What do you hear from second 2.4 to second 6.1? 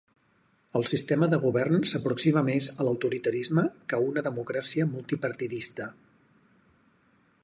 més a l'autoritarisme que a una democràcia multipartidista.